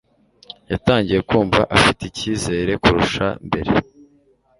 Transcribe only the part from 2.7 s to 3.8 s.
kurusha mbere.